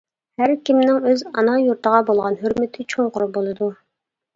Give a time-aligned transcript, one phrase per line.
[0.41, 3.75] ھەركىمنىڭ ئۆز ئانا يۇرتىغا بولغان ھۆرمىتى چوڭقۇر بولىدۇ.